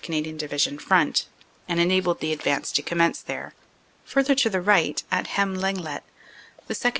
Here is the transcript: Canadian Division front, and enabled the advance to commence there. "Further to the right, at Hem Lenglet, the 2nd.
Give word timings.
Canadian 0.03 0.35
Division 0.35 0.79
front, 0.79 1.27
and 1.69 1.79
enabled 1.79 2.21
the 2.21 2.33
advance 2.33 2.71
to 2.71 2.81
commence 2.81 3.19
there. 3.21 3.53
"Further 4.03 4.33
to 4.33 4.49
the 4.49 4.59
right, 4.59 5.03
at 5.11 5.27
Hem 5.27 5.53
Lenglet, 5.53 6.01
the 6.65 6.73
2nd. 6.73 6.89